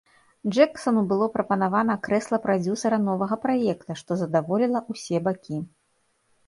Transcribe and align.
Джэксану 0.53 1.03
было 1.11 1.25
прапанавана 1.35 1.97
крэсла 2.09 2.37
прадзюсара 2.47 2.97
новага 3.05 3.35
праекта, 3.45 3.91
што 4.03 4.11
задаволіла 4.25 4.79
ўсе 4.93 5.17
бакі. 5.31 5.57